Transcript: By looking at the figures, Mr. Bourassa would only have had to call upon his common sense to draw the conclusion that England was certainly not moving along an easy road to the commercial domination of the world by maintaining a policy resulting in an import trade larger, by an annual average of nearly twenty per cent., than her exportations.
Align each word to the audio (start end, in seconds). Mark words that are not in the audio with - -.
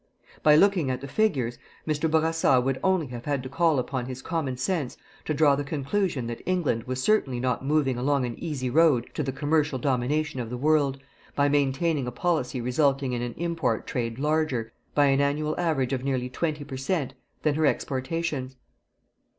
By 0.41 0.55
looking 0.55 0.89
at 0.89 1.01
the 1.01 1.07
figures, 1.07 1.59
Mr. 1.87 2.09
Bourassa 2.09 2.59
would 2.59 2.79
only 2.83 3.05
have 3.09 3.25
had 3.25 3.43
to 3.43 3.49
call 3.49 3.77
upon 3.77 4.07
his 4.07 4.23
common 4.23 4.57
sense 4.57 4.97
to 5.25 5.33
draw 5.35 5.55
the 5.55 5.63
conclusion 5.63 6.25
that 6.25 6.41
England 6.47 6.85
was 6.85 7.03
certainly 7.03 7.39
not 7.39 7.63
moving 7.63 7.99
along 7.99 8.25
an 8.25 8.33
easy 8.39 8.67
road 8.67 9.11
to 9.13 9.21
the 9.21 9.31
commercial 9.31 9.77
domination 9.77 10.39
of 10.39 10.49
the 10.49 10.57
world 10.57 10.99
by 11.35 11.49
maintaining 11.49 12.07
a 12.07 12.11
policy 12.11 12.59
resulting 12.59 13.13
in 13.13 13.21
an 13.21 13.35
import 13.37 13.85
trade 13.85 14.17
larger, 14.17 14.71
by 14.95 15.05
an 15.05 15.21
annual 15.21 15.53
average 15.59 15.93
of 15.93 16.03
nearly 16.03 16.29
twenty 16.29 16.63
per 16.63 16.77
cent., 16.77 17.13
than 17.43 17.53
her 17.53 17.67
exportations. 17.67 18.55